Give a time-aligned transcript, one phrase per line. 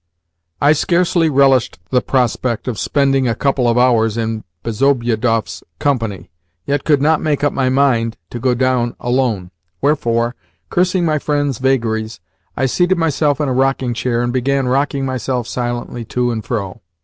[0.59, 6.31] I scarcely relished the prospect of spending a couple of hours in Bezobiedoff's company,
[6.65, 10.33] yet could not make up my mind to go down alone; wherefore,
[10.71, 12.19] cursing my friend's vagaries,
[12.57, 16.81] I seated myself in a rocking chair, and began rocking myself silently to and fro.